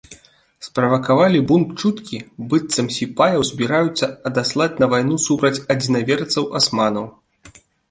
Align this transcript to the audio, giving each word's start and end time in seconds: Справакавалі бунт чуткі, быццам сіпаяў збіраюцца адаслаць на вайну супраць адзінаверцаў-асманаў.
Справакавалі 0.67 1.39
бунт 1.51 1.67
чуткі, 1.83 2.17
быццам 2.53 2.89
сіпаяў 2.97 3.45
збіраюцца 3.51 4.11
адаслаць 4.31 4.73
на 4.83 4.91
вайну 4.97 5.21
супраць 5.29 5.55
адзінаверцаў-асманаў. 5.77 7.05